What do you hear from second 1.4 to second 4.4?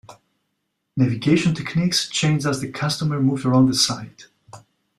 techniques changed as the customer moved around the site.